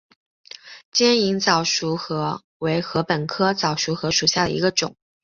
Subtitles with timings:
[0.91, 4.95] 尖颖早熟禾为禾本科早熟禾属下的一个种。